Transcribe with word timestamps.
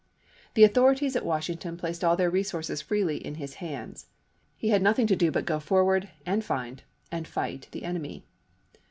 The 0.55 0.63
authorities 0.63 1.15
at 1.15 1.23
Wash 1.23 1.45
ington 1.47 1.77
placed 1.77 2.03
all 2.03 2.17
their 2.17 2.31
resources 2.31 2.81
freely 2.81 3.17
in 3.17 3.35
his 3.35 3.53
hands. 3.61 4.07
He 4.57 4.69
had 4.69 4.81
nothing 4.81 5.05
to 5.05 5.15
do 5.15 5.29
but 5.29 5.45
go 5.45 5.59
forward 5.59 6.09
and 6.25 6.43
find 6.43 6.81
and 7.11 7.27
fight 7.27 7.67
the 7.69 7.83
enemy. 7.83 8.25